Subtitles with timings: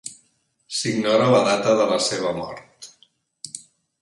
[0.77, 2.91] S’ignora la data de la seva mort.